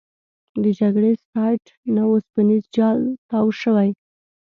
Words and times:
د 0.63 0.65
جګړې 0.79 1.11
سایټ 1.29 1.63
نه 1.95 2.03
اوسپنیز 2.11 2.63
جال 2.75 2.99
تاو 3.29 3.47
شوی. 3.61 3.89